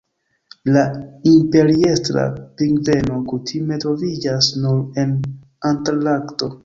[0.75, 0.85] La
[1.31, 2.23] Imperiestra
[2.61, 5.13] pingveno kutime troviĝas nur en
[5.73, 6.51] Antarkto.